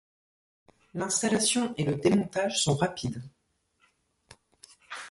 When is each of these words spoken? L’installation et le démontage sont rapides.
L’installation 0.95 1.75
et 1.77 1.83
le 1.83 1.93
démontage 1.93 2.63
sont 2.63 2.73
rapides. 2.75 3.21